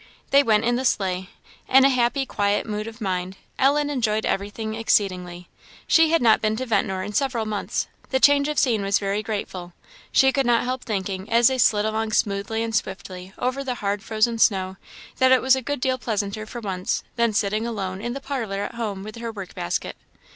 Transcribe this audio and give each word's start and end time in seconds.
They 0.31 0.41
went 0.41 0.65
in 0.65 0.77
the 0.77 0.83
sleigh. 0.83 1.29
In 1.69 1.85
a 1.85 1.89
happy, 1.89 2.25
quiet 2.25 2.65
mood 2.65 2.87
of 2.87 3.01
mind, 3.01 3.37
Ellen 3.59 3.91
enjoyed 3.91 4.25
everything 4.25 4.73
exceedingly. 4.73 5.47
She 5.85 6.09
had 6.09 6.23
not 6.23 6.41
been 6.41 6.55
to 6.55 6.65
Ventnor 6.65 7.03
in 7.03 7.13
several 7.13 7.45
months; 7.45 7.85
the 8.09 8.19
change 8.19 8.47
of 8.47 8.57
scene 8.57 8.81
was 8.81 8.97
very 8.97 9.21
grateful. 9.21 9.73
She 10.11 10.31
could 10.31 10.47
not 10.47 10.63
help 10.63 10.85
thinking, 10.85 11.31
as 11.31 11.49
they 11.49 11.59
slid 11.59 11.85
along 11.85 12.13
smoothly 12.13 12.63
and 12.63 12.75
swiftly 12.75 13.31
over 13.37 13.63
the 13.63 13.75
hard 13.75 14.01
frozen 14.01 14.39
snow, 14.39 14.77
that 15.19 15.31
it 15.31 15.39
was 15.39 15.55
a 15.55 15.61
good 15.61 15.79
deal 15.79 15.99
pleasanter, 15.99 16.47
for 16.47 16.61
once, 16.61 17.03
than 17.15 17.31
sitting 17.31 17.67
alone 17.67 18.01
in 18.01 18.13
the 18.13 18.19
parlour 18.21 18.61
at 18.63 18.73
home 18.73 19.03
with 19.03 19.17
her 19.17 19.31
work 19.31 19.53
basket. 19.53 19.95